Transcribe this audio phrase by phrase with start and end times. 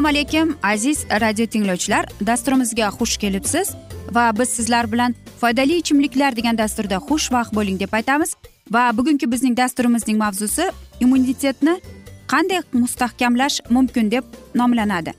[0.00, 2.06] assalomu alaykum aziz radio tinglovchilar.
[2.26, 3.70] Dasturimizga xush kelibsiz
[4.12, 8.34] va biz sizlar bilan foydali ichimliklar degan dasturda xushvaqt bo'ling deb aytamiz.
[8.72, 10.70] Va bugungi bizning dasturimizning mavzusi
[11.00, 11.80] immunitetni
[12.32, 15.12] qanday mustahkamlash mumkin deb nomlanadi.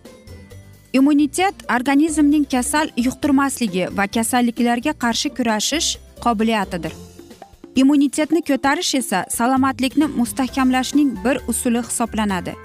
[0.93, 6.93] Immunitet organizmning kasal yuqtirmasligi va kasalliklarga qarshi kurashish qobiliyatidir.
[7.75, 12.55] Immunitetni ko'tarish esa salomatlikni mustahkamlashning bir usuli hisoblanadi.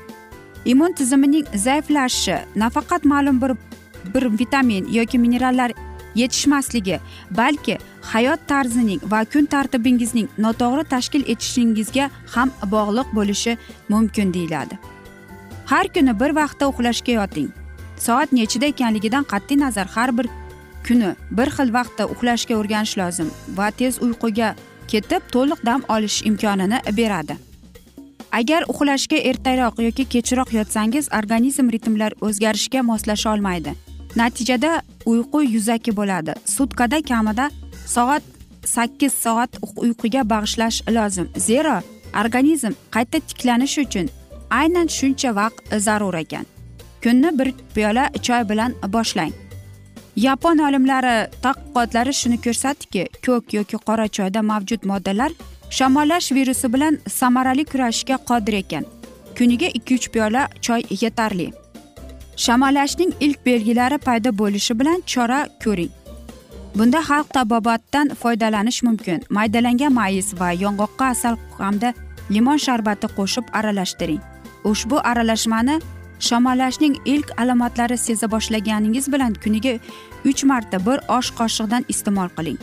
[0.65, 3.53] Immun tizimining zaiflashishi nafaqat ma'lum bir
[4.15, 5.73] bir vitamin yoki minerallar
[6.15, 6.99] yetishmasligi
[7.31, 13.57] balki hayot tarzining va kun tartibingizning noto'g'ri tashkil etishingizga ham bog'liq bo'lishi
[13.89, 14.79] mumkin deyiladi.
[15.67, 17.49] Har kuni bir vaqtda uxlashga yoting.
[17.99, 20.27] Soat nechida ekanligidan qat'iy nazar har bir
[20.87, 24.55] kuni bir xil vaqtda uxlashga o'rganish lozim va tez uyquga
[24.93, 27.37] ketib to'liq dam olish imkonini beradi.
[28.33, 33.75] Agar uxlashga ertaroq yoki kechroq yotsangiz organizm ritmlar o'zgarishga moslasha olmaydi.
[34.17, 36.33] Natijada uyqu yuzaki bo'ladi.
[36.57, 37.51] Sutkada kamida
[37.87, 38.23] soat
[38.65, 41.29] sakkiz soat uyquga bag'ishlash lozim.
[41.49, 41.81] Zero
[42.25, 44.07] organizm qayta tiklanish uchun
[44.51, 46.47] aynan shuncha vaqt zarur ekan.
[47.03, 49.33] Kunni bir piyola choy bilan boshlang.
[50.17, 55.33] Yapon olimlari tadqiqotlari shuni ko'rsatdiki ko'k yoki qora choyda mavjud moddalar
[55.71, 58.85] shamollash virusi bilan samarali kurashishga qodir ekan.
[59.39, 61.53] Kuniga ikki uch piyola choy yetarli.
[62.37, 65.93] Shamollashning ilk belgilari paydo bo'lishi bilan chora ko'ring.
[66.77, 69.21] Bunda xalq tabobatdan foydalanish mumkin.
[69.31, 71.93] Maydalangan mayiz va yong'oqqa asal hamda
[72.31, 74.21] limon sharbati qo'shib aralashtiring.
[74.65, 75.81] Ushbu aralashmani
[76.21, 79.79] shamollashning ilk alomatlari seza boshlaganingiz bilan kuniga
[80.25, 82.59] uch marta bir osh qoshiqdan iste'mol qiling.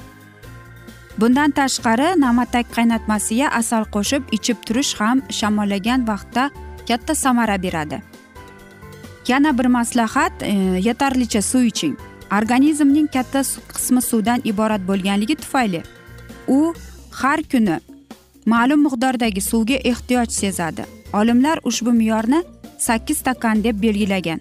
[1.18, 6.50] Bundan tashqari namatak qaynatmasiga asal qo'shib ichib turish ham shamollagan vaqtda
[6.88, 8.02] katta samara beradi.
[9.28, 10.52] Yana bir maslahat e,
[10.88, 11.96] yetarlicha suv iching.
[12.38, 13.42] Organizmning katta
[13.74, 15.84] qismi suvdan iborat bo'lganligi tufayli
[16.48, 16.74] u
[17.12, 17.78] har kuni
[18.46, 20.84] ma'lum miqdordagi suvga ehtiyoj sezadi.
[21.14, 22.42] Olimlar ushbu me'yorni
[22.88, 24.40] sakkiz stakan deb belgilagan.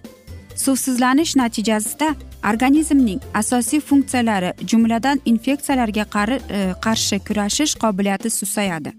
[0.57, 2.15] Suvsizlanish natijasida
[2.51, 8.93] organizmning asosiy funksiyalari jumladan infeksiyalarga e, qarshi kurashish qobiliyati susayadi.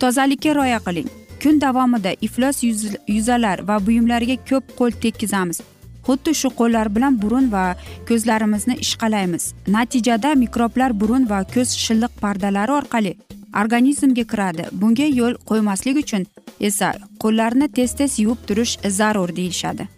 [0.00, 1.08] Tozalikka rioya qiling.
[1.42, 2.62] Kun davomida iflos
[3.08, 5.60] yuzalar va buyumlarga ko'p qo'l tekkizamiz.
[6.06, 7.76] Xuddi shu qo'llar bilan burun va
[8.08, 9.54] ko'zlarimizni ishqalaymiz.
[9.68, 13.16] Natijada mikroblar burun va ko'z shilliq pardalari orqali
[13.62, 14.64] organizmga kiradi.
[14.72, 16.26] Bunga yo'l qo'ymaslik uchun
[16.60, 16.92] esa
[17.22, 19.88] qo'llarni tez tez yuvib turish zarur deyishadi.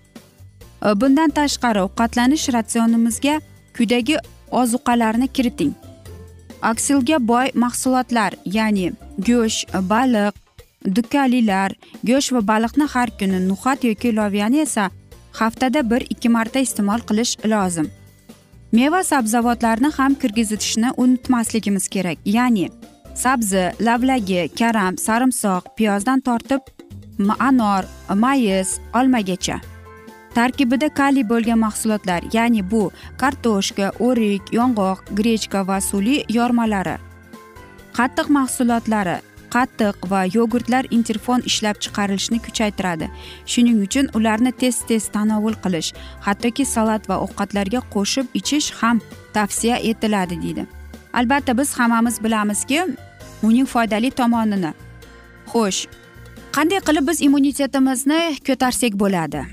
[0.86, 3.40] E, bundan tashqari ovqatlanish ratsionimizga
[3.76, 4.16] quyidagi
[4.50, 5.72] ozuqalarni kiriting.
[6.62, 8.92] Aksilga boy mahsulotlar ya'ni
[9.28, 10.34] go'sht e, baliq
[10.96, 11.70] dukkalilar
[12.08, 14.90] go'sht va baliqni har kuni nuxat yoki loviyani esa
[15.40, 17.88] haftada bir ikki marta iste'mol qilish lozim.
[18.72, 22.68] Meva sabzavotlarni ham kirgizitishni unutmasligimiz kerak ya'ni
[23.22, 26.62] sabzi lavlagi karam sarimsoq piyozdan tortib
[27.48, 27.84] anor
[28.14, 29.56] mayiz olmagacha
[30.38, 32.82] tarkibida kaliy bo'lgan mahsulotlar ya'ni bu
[33.20, 36.96] kartoshka o'rik yong'oq grechka va suli yormalari.
[37.96, 39.16] Qattiq mahsulotlari
[39.54, 43.06] qattiq va yogurtlar interfon ishlab chiqarilishni kuchaytiradi.
[43.52, 45.90] Shuning uchun ularni tez tez tanovul qilish
[46.26, 48.96] hattoki salat va ovqatlarga qo'shib ichish ham
[49.34, 50.64] tavsiya etiladi deydi.
[51.18, 52.80] Albatta biz hammamiz bilamizki
[53.42, 54.72] uning foydali tomonini.
[55.52, 55.86] Xo'sh
[56.56, 59.46] qanday qilib biz immunitetimizni ko'tarsak bo'ladi?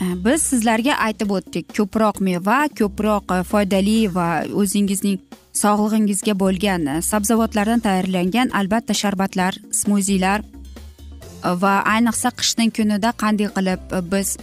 [0.00, 4.26] Biz sizlarga aytib o'tdik ko'proq meva ko'proq e, foydali va
[4.62, 5.16] o'zingizning
[5.56, 13.96] sog'lig'ingizga bo'lgan e, sabzavotlardan tayyorlangan albatta sharbatlar smuzilar e, va ayniqsa qishning kunida qanday qilib
[14.12, 14.36] biz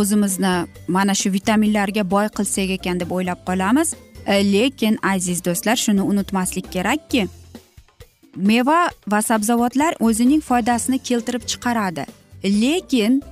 [0.00, 0.54] o'zimizni
[0.88, 3.94] mana shu vitaminlarga boy qilsak ekan deb o'ylab qolamiz.
[4.26, 7.28] Lekin aziz do'stlar shuni unutmaslik kerakki
[8.36, 12.06] meva va sabzavotlar o'zining foydasini keltirib chiqaradi.
[12.44, 13.22] Lekin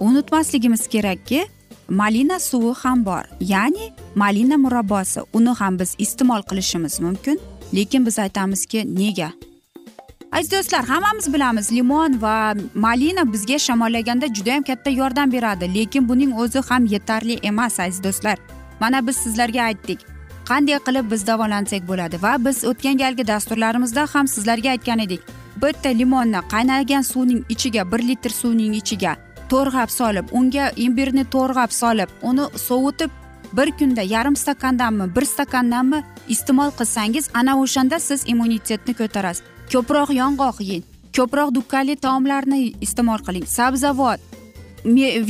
[0.00, 1.46] unutmasligimiz kerakki
[1.88, 3.24] malina suvi ham bor.
[3.40, 7.40] Ya'ni malina murabbosi uni ham biz iste'mol qilishimiz mumkin.
[7.74, 9.32] Lekin biz aytamizki nega?
[10.32, 15.74] Aziz do'stlar hammamiz bilamiz limon va malina bizga shamollaganda judayam katta yordam beradi.
[15.74, 18.38] Lekin buning o'zi ham yetarli emas aziz do'stlar.
[18.80, 20.15] Mana biz sizlarga aytdik
[20.50, 25.22] qanday qilib biz davolansak bo'ladi va biz o'tgan galgi dasturlarimizda ham sizlarga aytgan edik
[25.62, 29.12] bitta limonni qaynagan suvning ichiga bir litr suvning ichiga
[29.52, 33.10] to'rg'ab solib unga imbirni to'rg'ab solib uni sovutib
[33.52, 39.42] bir kunda yarim stakandanmi bir stakandanmi iste'mol qilsangiz ana o'shanda siz immunitetni ko'tarasiz.
[39.72, 40.84] Ko'proq yong'oq yeng
[41.16, 44.20] ko'proq dukkali taomlarni iste'mol qiling sabzavot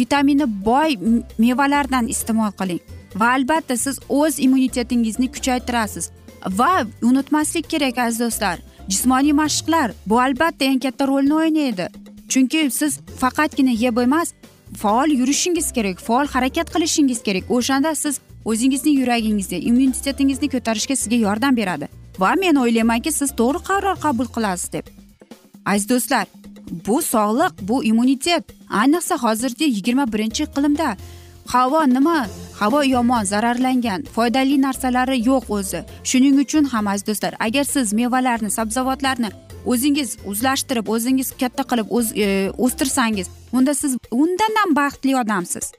[0.00, 0.90] vitamini boy
[1.38, 2.80] mevalardan iste'mol qiling.
[3.20, 6.10] Va albatta siz o'z immunitetingizni kuchaytirasiz.
[6.60, 8.58] Va unutmaslik kerak aziz do'stlar.
[8.88, 11.86] Jismoniy mashqlar bu albatta eng katta rolni o'ynaydi.
[12.28, 14.32] Chunki siz faqatgina yeb emas
[14.82, 17.50] faol yurishingiz kerak faol harakat qilishingiz kerak.
[17.50, 21.88] O'shanda siz o'zingizni yuragingizni immunitetingizni ko'tarishga sizga yordam beradi.
[22.18, 24.86] Va men o'ylaymanki siz to'g'ri qaror qabul qilasiz deb.
[25.66, 26.26] Aziz do'stlar
[26.86, 28.44] bu sog'liq bu immunitet.
[28.70, 30.96] Ayniqsa hozirgi yigirma birinchi iqlimda
[31.54, 32.26] havo nima?
[32.60, 34.02] Havo yomon zararlangan.
[34.14, 35.80] Foydali narsalari yo'q o'zi.
[36.10, 39.30] Shuning uchun ham aziz do'stlar agar siz mevalarni sabzavotlarni
[39.72, 42.26] o'zingiz o'zlashtirib o'zingiz katta qilib o'z e,
[42.64, 45.72] o'stirsangiz unda siz undan ham baxtli odamsiz.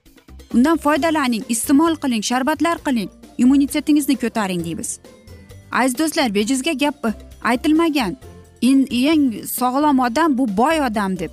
[0.55, 4.99] Undan foydalaning iste'mol qiling sharbatlar qiling immunitetingizni ko'taring deymiz.
[5.71, 7.07] Aziz do'stlar bejizga gap
[7.43, 8.15] aytilmagan.
[8.61, 9.25] Eng
[9.59, 11.31] sog'lom odam bu boy odam deb.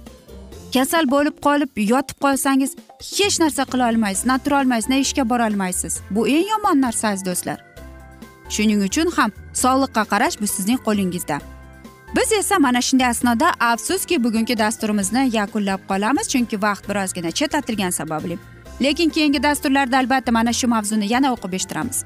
[0.75, 2.77] Kasal bo'lib qolib yotib qolsangiz
[3.13, 6.01] hech narsa qila olmaysiz na tura olmaysiz na ishga bora olmaysiz.
[6.11, 7.59] Bu eng yomon narsa aziz do'stlar.
[8.55, 9.31] Shuning uchun ham
[9.63, 11.39] sog'liqqa qarash bu sizning qo'lingizda.
[12.17, 18.39] Biz esa mana shunday asnoda afsuski bugungi dasturimizni yakunlab qolamiz chunki vaqt birozgina chetlatilgani sababli.
[18.83, 22.05] Lekin keyingi dasturlarda albatta mana shu mavzuni yana o'qib eshittiramiz.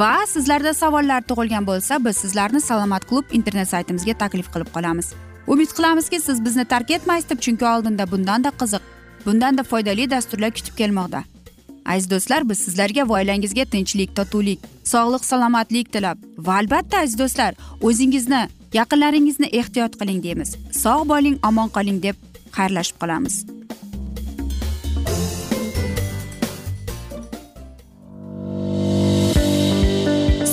[0.00, 5.12] Va sizlarda savollar tug'ilgan bo'lsa biz sizlarni salomat klub internet saytimizga taklif qilib qolamiz.
[5.46, 8.93] Umid qilamizki siz bizni tark etmaysiz deb chunki oldinda bundanda qiziq
[9.26, 11.24] bundanda foydali dasturlar kutib kelmoqda.
[11.86, 16.18] Aziz do'stlar biz sizlarga va oilangizga tinchlik totuvlik sog'lik salomatlik tilab.
[16.38, 18.42] Va albatta aziz do'stlar o'zingizni
[18.78, 20.56] yaqinlaringizni ehtiyot qiling deymiz.
[20.82, 22.16] Sog' bo'ling omon qoling deb
[22.56, 23.36] xayrlashib qolamiz.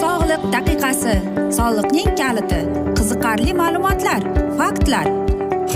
[0.01, 1.15] Sog'liq daqiqasi.
[1.57, 2.61] Soliqning kaliti.
[2.97, 4.21] Qiziqarli ma'lumotlar
[4.59, 5.30] faktlar.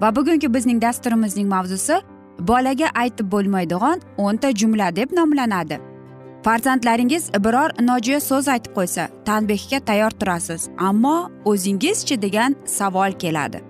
[0.00, 1.96] Va bugungi bizning dasturimizning mavzusi
[2.38, 5.80] bolaga aytib bo'lmaydigan o'nta jumla deb nomlanadi.
[6.44, 13.60] Farzandlaringiz biror nojo'ya so'z aytib qo'ysa tanbehga tayyor turasiz ammo o'zingizchi degan savol keladi.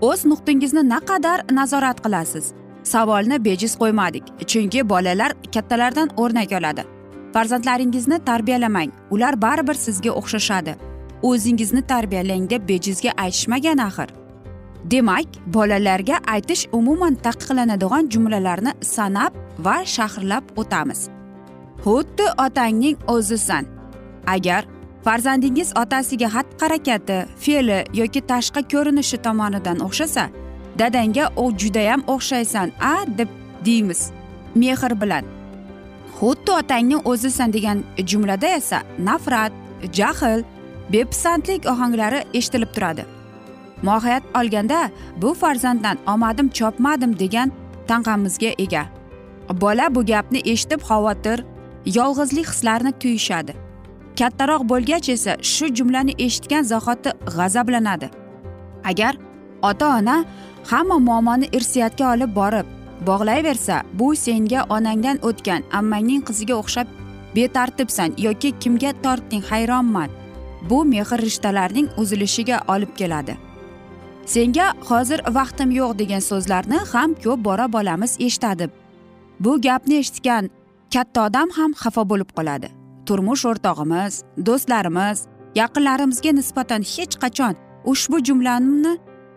[0.00, 2.52] O'z nuqtingizni naqadar nazorat qilasiz?
[2.82, 6.84] Savolni bejiz qo'ymadik chunki bolalar kattalardan o'rnak oladi.
[7.34, 10.74] Farzandlaringizni tarbiyalamang ular baribir sizga o'xshashadi.
[11.22, 14.19] O'zingizni tarbiyalang deb bejizga aytishmagan axir.
[14.84, 21.08] Demak bolalarga aytish umuman taqiqlanadigan jumlalarni sanab va shahrlab o'tamiz.
[21.84, 23.64] Xuddi otangning o'zisan.
[24.26, 24.64] Agar
[25.04, 30.24] farzandingiz otasiga xatti harakati fe'li yoki tashqi ko'rinishi tomonidan o'xshasa
[30.80, 33.28] dadangga u judayam o'xshaysan a deb
[33.64, 34.10] deymiz
[34.54, 35.24] mehr bilan.
[36.18, 37.78] Xuddi otangning o'zisan degan
[38.10, 39.52] jumlada esa nafrat
[39.98, 40.40] jahl
[40.92, 43.19] bepisandlik ohanglari eshitilib turadi.
[43.82, 47.52] Mohiyat olganda bu farzanddan omadim chopmadim degan
[47.88, 48.86] tanqamizga ega.
[49.60, 51.44] Bola bu gapni eshitib xavotir
[51.86, 53.52] yolg'izlik hislarini tuyishadi.
[54.18, 58.10] Kattaroq bo'lgach esa shu jumlani eshitgan zahoti g'azablanadi.
[58.84, 59.16] Agar
[59.62, 60.24] ota ona
[60.70, 62.66] hamma muammoni irsiyatga olib borib
[63.06, 66.86] bog'layversa bu senga onangdan o'tgan ammangning qiziga o'xshab
[67.36, 70.10] betartibsan yoki kimga tortding hayronman.
[70.70, 73.49] Bu mehr rishtalarning uzilishiga olib keladi.
[74.32, 78.66] Senga hozir vaqtim yo'q degan so'zlarni ham ko'p bora bolamiz eshitadi.
[79.44, 80.50] Bu gapni eshitgan
[80.94, 82.68] katta odam ham xafa bo'lib qoladi.
[83.06, 84.14] Turmush o'rtog'imiz
[84.46, 85.18] do'stlarimiz
[85.60, 87.54] yaqinlarimizga nisbatan hech qachon
[87.92, 88.92] ushbu jumlamni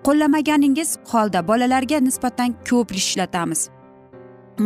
[0.06, 3.62] qo'llamaganingiz holda bolalarga nisbatan ko'p ishlatamiz.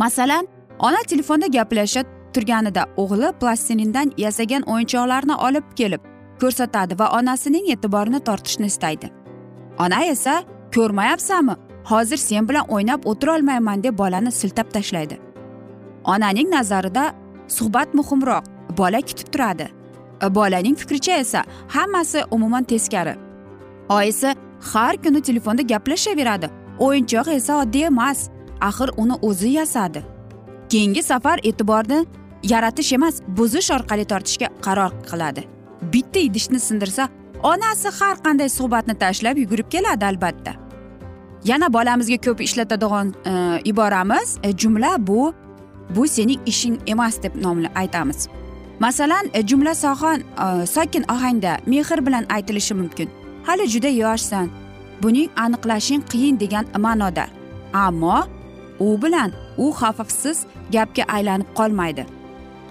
[0.02, 0.44] Masalan
[0.78, 2.02] ona telefonda gaplasha
[2.34, 6.02] turganida o'g'li plastilindan yasagan o'yinchoqlarni olib kelib
[6.42, 9.17] ko'rsatadi va onasining e'tiborini tortishni istaydi.
[9.78, 10.42] Ona esa
[10.74, 11.54] ko'rmayapsanmi?
[11.84, 15.16] Hozir sen bilan o'ynab o'tirolmayman deb bolani siltab tashlaydi.
[16.04, 17.14] Onaning nazarida
[17.48, 18.44] suhbat muhimroq
[18.78, 19.68] bola kutib turadi.
[20.38, 23.14] Bolaning fikricha esa hammasi umuman teskari.
[23.88, 24.34] Oyisi
[24.72, 26.48] har kuni telefonda gaplashaveradi.
[26.78, 28.28] O'yinchoq esa oddiy emas
[28.60, 30.02] axir uni o'zi yasadi.
[30.68, 32.06] Keyingi safar e'tiborni
[32.42, 35.42] yaratish emas buzish orqali tortishga qaror qiladi.
[35.92, 37.08] Bitta idishni sindirsa
[37.42, 40.52] onasi har qanday suhbatni tashlab yugurib keladi albatta.
[41.44, 44.38] Yana bolamizga ko'p ishlatadigan e, iboramiz.
[44.42, 45.34] E, jumla bu
[45.96, 48.28] bu sening ishing emas deb nomla aytamiz.
[48.80, 53.10] Masalan e, jumla sohon e, sokin ohangda mehr bilan aytilishi mumkin.
[53.46, 54.48] Hali juda yoshsan.
[55.02, 57.26] Buning aniqlashing qiyin degan ma'noda.
[57.72, 58.26] Ammo
[58.80, 60.38] u bilan u xavfsiz
[60.72, 62.06] gapga aylanib qolmaydi.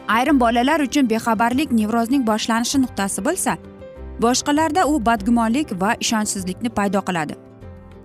[0.08, 3.58] Ayrim bolalar uchun bexabarlik nevrozning boshlanishi nuqtasi bo'lsa
[4.22, 7.36] boshqalarda u badgumonlik va ishonchsizlikni paydo qiladi.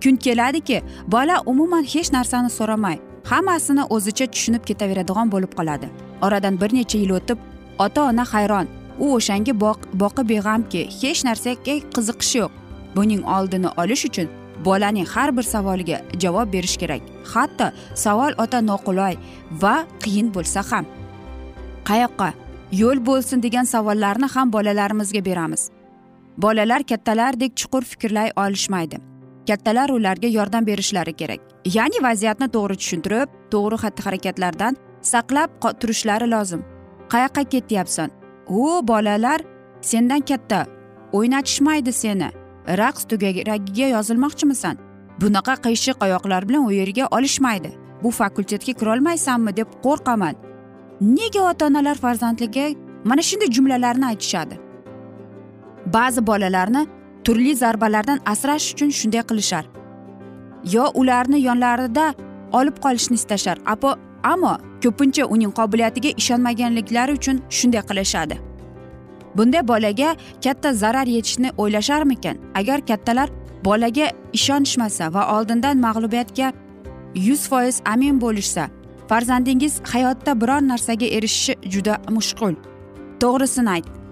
[0.03, 2.97] Kun keladiki bola umuman hech narsani so'ramay
[3.31, 5.87] hammasini o'zicha tushunib ketaveradigan bo'lib qoladi.
[6.21, 7.37] Oradan bir necha yil o'tib
[7.85, 8.67] ota ona hayron
[8.99, 9.53] u o'shanga
[10.03, 12.51] boqib beg'amki hech narsaga qiziqishi yo'q.
[12.95, 14.27] Buning oldini olish uchun
[14.65, 17.01] bolaning har bir savoliga javob berish kerak.
[17.33, 17.67] Hatto
[18.05, 19.15] savol ota noqulay
[19.61, 20.85] va qiyin bo'lsa ham.
[21.89, 22.29] Qayoqqa?
[22.81, 25.72] Yo'l bo'lsin degan savollarni ham bolalarimizga beramiz.
[26.37, 28.97] Bolalar kattalardek chuqur fikrlay olishmaydi.
[29.47, 31.41] Kattalar ularga yordam berishlari kerak.
[31.65, 35.49] Ya'ni vaziyatni to'g'ri tushuntirib to'g'ri xatti harakatlardan saqlab
[35.81, 36.61] turishlari lozim.
[37.09, 38.09] Qayoqqa ketyapsan?
[38.49, 39.41] U bolalar
[39.81, 40.65] sendan katta.
[41.13, 42.29] O'ynatishmaydi seni.
[42.81, 44.75] Raqs tugaragiga yozilmoqchimisan.
[45.21, 47.71] Bunaqa qiyshiq oyoqlar bilan u yerga olishmaydi.
[48.03, 50.35] Bu fakultetga kirolmaysanmi deb qo'rqaman.
[51.01, 52.65] Nega ota onalar farzandliga
[53.09, 54.62] mana shunday jumlalarni aytishadi?
[55.85, 56.87] Ba'zi bolalarni
[57.23, 59.65] turli zarbalardan asrash uchun shunday qilishar.
[60.71, 62.13] Yo ularni yonlarida
[62.51, 63.57] olib qolishni istashar
[64.23, 68.35] ammo ko'pincha uning qobiliyatiga ishonmaganliklari uchun shunday qilishadi.
[69.37, 72.37] Bunday bolaga katta zarar yetishni o'ylasharmikan?
[72.55, 73.29] Agar kattalar
[73.65, 76.53] bolaga ishonishmasa va oldindan mag'lubiyatga
[77.15, 78.69] yuz foiz amin bo'lishsa
[79.09, 82.53] farzandingiz hayotda biror narsaga erishishi juda mushkul.
[83.21, 84.02] To'g'risini ayt.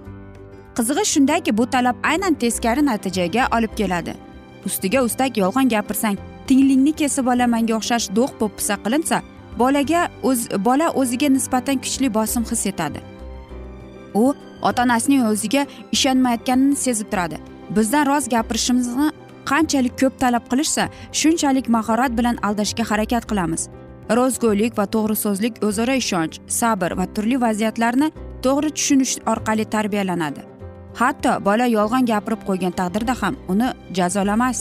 [0.77, 4.13] Qizig'i shundaki bu talab aynan teskari natijaga olib keladi.
[4.65, 9.21] Ustiga ustak yolg'on gapirsang tinglingni kesib olamanga o'xshash do'q po'pisa qilinsa
[9.61, 12.99] bolaga o'z bola o'ziga nisbatan kuchli bosim his etadi.
[14.23, 17.37] U ota onasining o'ziga ishonmayotganini sezib turadi.
[17.75, 19.07] Bizdan rost gapirishimizni
[19.51, 20.83] qanchalik ko'p talab qilishsa
[21.19, 23.61] shunchalik mahorat bilan aldashga harakat qilamiz.
[24.19, 28.07] Rostgo'ylik va to'g'ri so'zlik o'zaro ishonch sabr va turli vaziyatlarni
[28.45, 30.50] to'g'ri tushunish orqali tarbiyalanadi.
[30.99, 34.59] Hatto bola yolg'on gapirib qo'ygan taqdirda ham uni jazolamas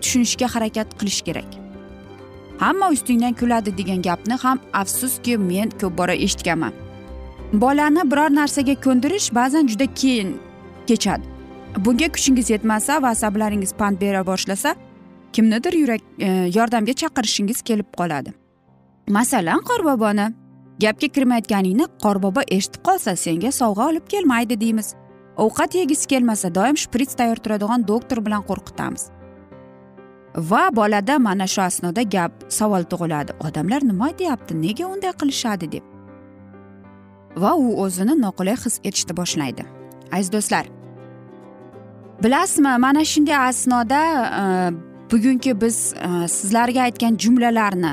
[0.00, 1.50] tushunishga harakat qilish kerak.
[2.58, 6.72] Hamma ustingdan kuladi degan gapni ham afsuski men ko'p bora eshitganman.
[7.52, 10.30] Bolani biror narsaga ko'ndirish ba'zan juda qiyin
[10.88, 11.24] kechadi.
[11.84, 14.74] Bunga kuchingiz yetmasa va asablaringiz pand bera boshlasa
[15.32, 18.30] kimnidir yurak e, yordamga chaqirishingiz kelib qoladi.
[19.08, 20.26] Masalan qorboboni
[20.82, 24.94] gapga kirmayotganingni qorbobo eshitib qolsa senga sovg'a olib kelmaydi deymiz.
[25.44, 29.10] Ovqat yegisi kelmasa doim shprits tayyor turadigan doktor bilan qo'rqitamiz.
[30.50, 33.36] Va bolada mana shu asnoda gap savol tug'iladi.
[33.46, 34.54] Odamlar nima deyapti?
[34.64, 35.84] Nega unday qilishadi deb.
[37.42, 39.64] Va u o'zini noqulay his etishni boshlaydi.
[40.12, 40.66] Aziz do'stlar
[42.22, 44.02] bilasizmi mana shunday asnoda
[44.40, 44.42] e,
[45.10, 47.92] bugungi biz e, sizlarga aytgan jumlalarni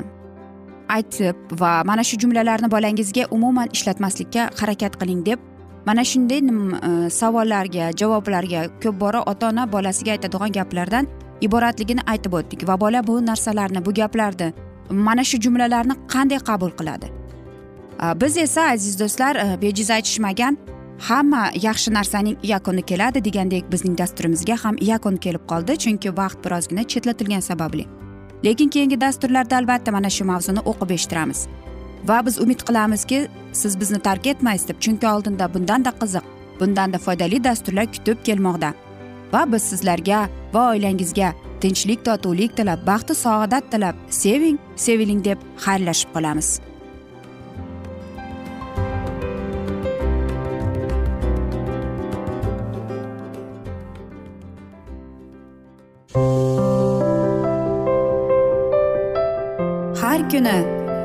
[0.89, 5.39] aytib va mana shu jumlalarni bolangizga umuman ishlatmaslikka harakat qiling deb
[5.85, 11.07] mana shunday e, savollarga javoblarga ko'p bora ota ona bolasiga aytadigan gaplardan
[11.41, 14.53] iboratligini aytib o'tdik va bola bu narsalarni bu gaplarni
[14.89, 17.11] mana shu jumlalarni qanday qabul qiladi?
[18.03, 20.57] E, biz esa aziz do'stlar e, bejiz aytishmagan
[20.99, 26.83] hamma yaxshi narsaning yakuni keladi degandek bizning dasturimizga ham yakun kelib qoldi chunki vaqt birozgina
[26.83, 27.85] chetlatilgani sababli.
[28.45, 31.47] Lekin keyingi dasturlarda albatta mana shu mavzuni o'qib eshittiramiz.
[32.07, 36.25] Va biz umid qilamizki siz bizni tark etmaysiz deb chunki oldinda bundanda qiziq
[36.59, 38.73] bundanda foydali dasturlar kutib kelmoqda.
[39.33, 46.13] Va biz sizlarga va oilangizga tinchlik totuvlik tilab baxtu saodat tilab seving seviling deb xayrlashib
[46.15, 46.59] qolamiz.
[60.01, 60.84] Har kuni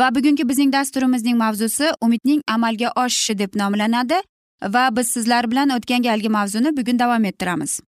[0.00, 4.18] Va bugungi bizning dasturimizning mavzusi umidning amalga oshishi deb nomlanadi
[4.74, 7.80] va biz sizlar bilan o'tgan galgi mavzuni bugun davom ettiramiz.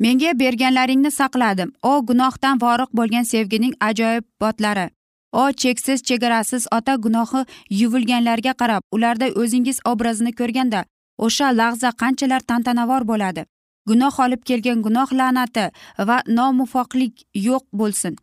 [0.00, 1.70] Menga berganlaringni saqladim.
[1.82, 4.90] O gunohdan voriq bo'lgan sevgining ajoyibotlari
[5.32, 10.84] o cheksiz chegarasiz ota gunohi yuvilganlarga qarab ularda o'zingiz obrazini ko'rganda
[11.18, 13.46] o'sha lahza qanchalar tantanavor bo'ladi.
[13.86, 15.70] Gunoh olib kelgan gunoh la'nati
[16.08, 17.14] va nomuvofiqlik
[17.48, 18.16] yo'q bo'lsin.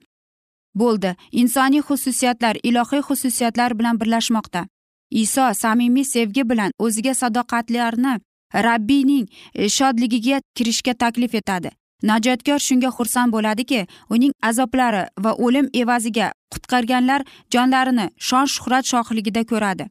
[0.76, 1.16] Bo'ldi.
[1.32, 4.68] Insoniy xususiyatlar ilohiy xususiyatlar bilan birlashmoqda.
[5.12, 8.20] Iso samimiy sevgi bilan o'ziga sadoqatlarni
[8.54, 11.72] rabbiyning e, shodligiga kirishga taklif etadi.
[12.04, 19.90] Najotkor shunga xursand bo'ladiki uning azoblari va o'lim evaziga qutqarganlar jonlarini shon shuhrat shohligida ko'radi.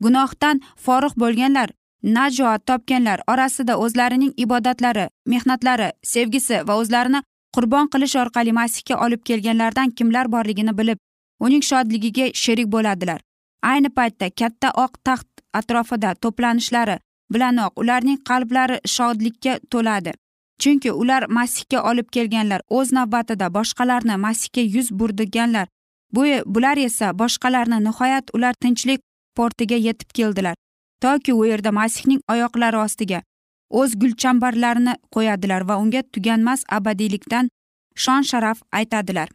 [0.00, 1.68] Gunohdan forig' bo'lganlar
[2.02, 7.22] najot topganlar orasida o'zlarining ibodatlari mehnatlari sevgisi va o'zlarini
[7.58, 10.98] qurbon qilish orqali masihga olib kelganlardan kimlar borligini bilib
[11.46, 13.20] uning shodligiga sherik bo'ladilar.
[13.70, 15.28] Ayni paytda katta oq taxt
[15.60, 16.96] atrofida to'planishlari
[17.32, 20.12] bilanoq ularning qalblari shodlikka to'ladi.
[20.62, 25.66] Chunki ular masihga olib kelganlar o'z navbatida boshqalarni masihga yuz burdiganlar
[26.14, 26.22] bu
[26.54, 29.00] bular esa boshqalarni nihoyat ular tinchlik
[29.36, 30.54] portiga yetib keldilar.
[31.02, 33.22] Toki u yerda masihning oyoqlari ostiga
[33.70, 37.50] o'z gulchambarlarini qo'yadilar va unga tuganmas abadiylikdan
[37.94, 39.28] shon sharaf aytadilar.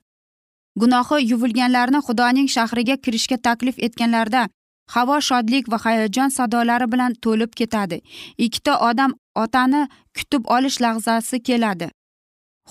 [0.81, 4.47] Gunohi yuvilganlarni xudoning shahriga kirishga taklif etganlarida
[4.95, 8.01] havo shodlik va hayajon sadolari bilan to'lib ketadi.
[8.37, 9.81] Ikkita odam otani
[10.17, 11.87] kutib olish lahzasi keladi.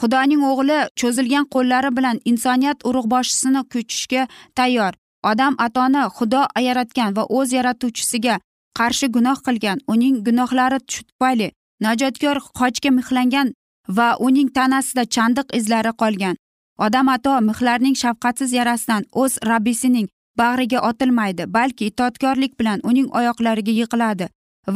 [0.00, 4.22] Xudoning o'g'li cho'zilgan qo'llari bilan insoniyat urug'boshisini ko'chishga
[4.58, 4.92] tayyor.
[5.30, 8.34] Odam atoni xudo yaratgan va o'z yaratuvchisiga
[8.78, 11.48] qarshi gunoh qilgan uning gunohlari tufayli
[11.86, 13.52] najotkor xochga mixlangan
[13.96, 16.36] va uning tanasida chandiq izlari qolgan.
[16.84, 20.06] Odam ato mixlarning shafqatsiz yarasidan o'z rabbisining
[20.40, 24.26] bag'riga otilmaydi balki itoatkorlik bilan uning oyoqlariga yiqiladi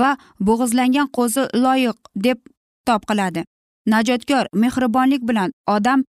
[0.00, 0.10] va
[0.46, 2.38] bo'g'izlangan qo'zi loyiq deb
[2.86, 3.44] top qiladi
[3.94, 6.04] najotkor mehribonlik bilan odam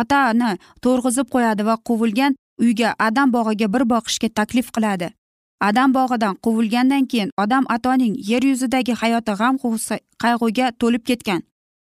[0.00, 0.50] otani
[0.82, 5.10] to'rg'izib qo'yadi va quvilgan uyga adam bog'iga bir boqishga taklif qiladi.
[5.60, 9.56] Adam bog'idan quvilgandan keyin odam atoning yer yuzidagi hayoti g'am
[10.22, 11.42] qayg'uga to'lib ketgan.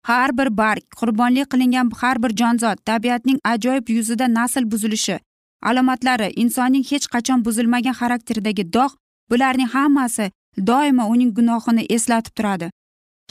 [0.05, 5.19] Har bir barg qurbonlik qilingan har bir jonzot tabiatning ajoyib yuzida nasl buzilishi
[5.63, 8.97] alomatlari insonning hech qachon buzilmagan xarakteridagi dog'
[9.31, 10.31] bularning hammasi
[10.71, 12.71] doimo uning gunohini eslatib turadi.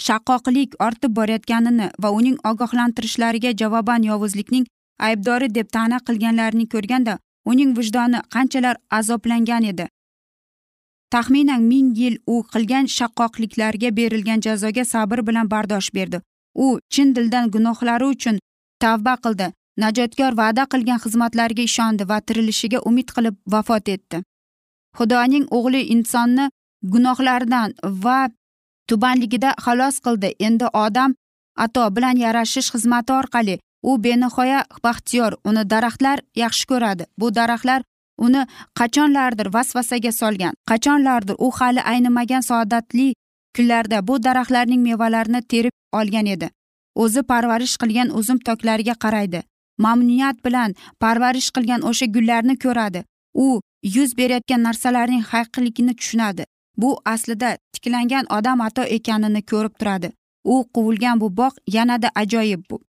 [0.06, 4.66] Shaqqoqlik ortib borayotganini va uning ogohlantirishlariga javoban yovuzlikning
[5.08, 7.18] aybdori deb ta'na qilganlarini ko'rganda
[7.52, 9.86] uning vijdoni qanchalar azoblangan edi.
[11.14, 16.18] Taxminan ming yil u qilgan shaqqoqliklarga berilgan jazoga sabr bilan bardosh berdi.
[16.66, 18.40] U chin dildan gunohlari uchun
[18.84, 19.48] tavba qildi
[19.84, 24.18] najotkor va'da qilgan xizmatlariga ishondi va tirilishiga umid qilib vafot etdi.
[24.98, 26.46] Xudoning o'g'li insonni
[26.94, 27.70] gunohlaridan
[28.06, 28.20] va
[28.90, 30.30] tubanligida xalos qildi.
[30.48, 31.12] Endi odam
[31.66, 33.56] ato bilan yarashish xizmati orqali
[33.90, 37.04] u benihoya baxtiyor uni daraxtlar yaxshi ko'radi.
[37.20, 37.82] Bu daraxtlar
[38.18, 38.46] uni
[38.80, 43.14] qachonlardir vasvasaga solgan qachonlardir u hali aynimagan saodatli
[43.56, 46.50] kunlarda bu daraxtlarning mevalarini terib olgan edi.
[46.96, 49.44] O'zi parvarish qilgan uzum toklariga qaraydi.
[49.78, 53.04] Mamnuniyat bilan parvarish qilgan o'sha gullarni ko'radi.
[53.34, 53.62] U
[53.96, 56.44] yuz berayotgan narsalarning haqiqligini tushunadi.
[56.78, 60.10] Bu aslida tiklangan odam ato ekanini ko'rib turadi.
[60.44, 62.82] U quvilgan bu bog' yanada ajoyib bu.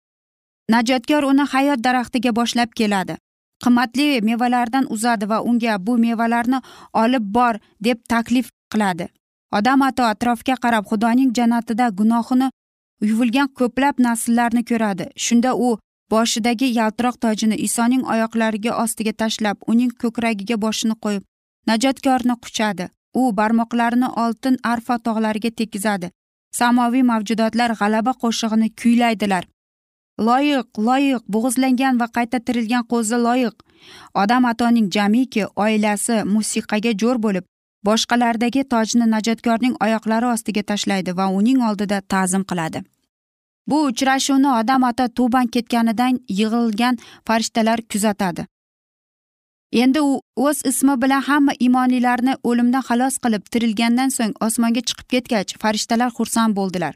[0.69, 3.17] Najotkor uni hayot daraxtiga boshlab keladi.
[3.63, 6.59] Qimmatli mevalardan uzadi va unga bu mevalarni
[7.03, 9.07] olib bor deb taklif qiladi.
[9.57, 12.47] Odam ato atrofga qarab xudoning jannatida gunohini
[13.09, 15.05] yuvilgan ko'plab nasllarni ko'radi.
[15.25, 15.69] Shunda u
[16.11, 21.23] boshidagi yaltiroq tojini isoning oyoqlariga ostiga tashlab uning ko'kragiga boshini qo'yib
[21.69, 22.85] najotkorni quchadi.
[23.21, 26.07] U barmoqlarini oltin arfa tog'lariga tekizadi.
[26.59, 29.43] Samoviy mavjudotlar g'alaba qo'shig'ini kuylaydilar.
[30.19, 33.55] Loyiq loyiq bo'g'izlangan va qayta tirilgan qo'zi loyiq.
[34.13, 37.45] Odam atoning jamiki oilasi musiqaga jo'r bo'lib
[37.87, 42.83] boshqalardagi tojni najotkorning oyoqlari ostiga tashlaydi va uning oldida ta'zim qiladi.
[43.67, 46.97] Bu uchrashuvni odam ato tuban ketganidan yig'ilgan
[47.27, 48.45] farishtalar kuzatadi.
[49.83, 55.55] Endi u o'z ismi bilan hamma imonlilarni o'limdan xalos qilib tirilgandan so'ng osmonga chiqib ketgach
[55.63, 56.93] farishtalar xursand bo'ldilar.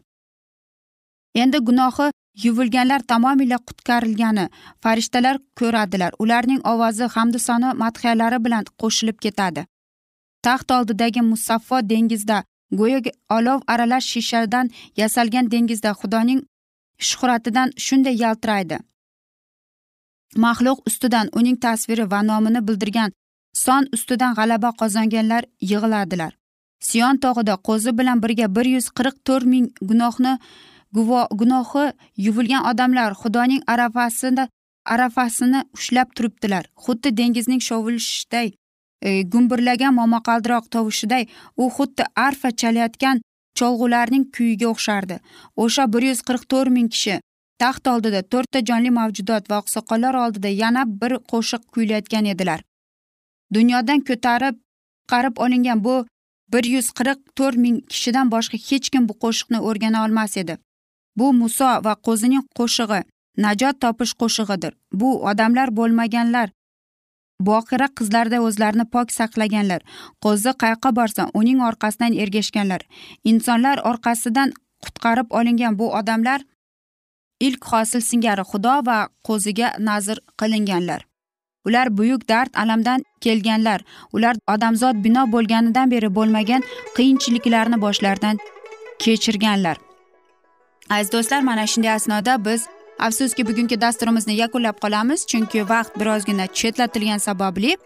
[1.36, 2.12] Endi gunohi
[2.44, 4.46] yuvilganlar tamomila qutqarilgani.
[4.84, 9.66] Farishtalar ko'radilar ularning ovozi hamdu sano madhiyalari bilan qo'shilib ketadi.
[10.46, 12.38] Taxt oldidagi musaffo dengizda
[12.80, 13.00] go'yo
[13.38, 14.70] olov aralash shishadan
[15.02, 16.42] yasalgan dengizda xudoning
[17.08, 18.78] shuhratidan shunday yaltiraydi.
[20.44, 23.12] Maxluq ustidan uning tasviri va nomini bildirgan
[23.54, 26.32] son ustidan g'alaba qozonganlar yig'iladilar.
[26.88, 30.34] Siyon tog'ida qo'zi bilan birga bir yuz qirq to'rt ming gunohni
[30.94, 34.48] gunohi yuvilgan odamlar xudoning arafasida
[34.86, 36.66] arafasini ushlab turibdilar.
[36.86, 38.52] Xuddi dengizning shovulishiday
[39.02, 43.22] e, gumburlagan momaqaldiroq tovushiday u xuddi arfa chalayotgan
[43.60, 45.20] cholg'ularning kuyiga o'xshardi.
[45.64, 47.20] O'sha bir yuz qirq to'rt ming kishi
[47.60, 52.60] taxt oldida to'rtta jonli mavjudot va oqsoqollar oldida yana bir qo'shiq kuylayotgan edilar.
[53.54, 54.56] Dunyodan ko'tarib
[55.08, 55.96] chiqarib olingan bu
[56.54, 60.58] bir yuz qirq to'rt ming kishidan boshqa hech kim bu qo'shiqni o'rgana olmas edi.
[61.18, 63.02] Bu muso va qo'zining qo'shig'i
[63.46, 64.74] najot topish qo'shig'idir.
[64.94, 66.50] Bu odamlar bo'lmaganlar.
[67.48, 69.82] Boqira qizlarda o'zlarini pok saqlaganlar.
[70.24, 72.82] Qo'zi qayoqqa borsa uning orqasidan ergashganlar.
[73.32, 74.54] Insonlar orqasidan
[74.86, 76.42] qutqarib olingan bu odamlar
[77.40, 81.06] ilk hosil singari xudo va qo'ziga nazr qilinganlar.
[81.68, 83.82] Ular buyuk dard alamdan kelganlar.
[84.14, 86.64] Ular odamzod bino bo'lganidan beri bo'lmagan
[86.98, 88.40] qiyinchiliklarni boshlaridan
[89.04, 89.87] kechirganlar.
[90.90, 92.62] Aziz do'stlar mana shunday asnoda biz
[93.00, 97.78] afsuski bugungi dasturimizni yakunlab qolamiz chunki vaqt birozgina chetlatilgani sababli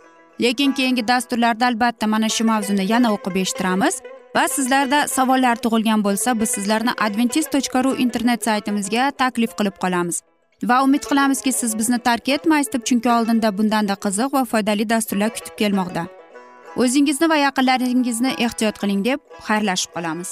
[0.42, 3.96] lekin keyingi dasturlarda albatta mana shu mavzuni yana o'qib eshittiramiz.
[4.36, 10.22] Va sizlarda savollar tug'ilgan bo'lsa biz sizlarni adventis tochka ru internet saytimizga taklif qilib qolamiz.
[10.70, 15.34] Va umid qilamizki siz bizni tark etmaysiz deb chunki oldinda bundanda qiziq va foydali dasturlar
[15.38, 16.06] kutib kelmoqda.
[16.84, 20.32] O'zingizni va yaqinlaringizni ehtiyot qiling deb xayrlashib qolamiz.